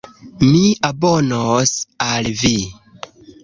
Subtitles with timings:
[0.47, 1.77] Mi abonos
[2.09, 2.57] al vi